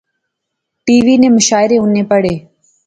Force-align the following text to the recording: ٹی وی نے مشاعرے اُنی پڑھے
ٹی 0.85 0.95
وی 1.05 1.15
نے 1.21 1.29
مشاعرے 1.37 1.77
اُنی 1.81 2.03
پڑھے 2.09 2.35